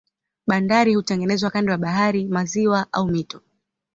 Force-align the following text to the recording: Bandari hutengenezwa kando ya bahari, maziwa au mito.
Bandari 0.47 0.95
hutengenezwa 0.95 1.49
kando 1.51 1.71
ya 1.71 1.77
bahari, 1.77 2.25
maziwa 2.25 2.87
au 2.93 3.07
mito. 3.07 3.41